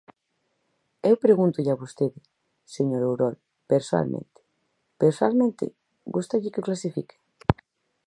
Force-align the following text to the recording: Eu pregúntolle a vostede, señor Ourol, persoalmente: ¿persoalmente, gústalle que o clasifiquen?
Eu 1.09 1.15
pregúntolle 1.25 1.71
a 1.73 1.79
vostede, 1.83 2.19
señor 2.75 3.01
Ourol, 3.09 3.35
persoalmente: 3.71 4.39
¿persoalmente, 5.01 5.65
gústalle 6.15 6.51
que 6.53 6.61
o 6.61 6.67
clasifiquen? 6.67 7.19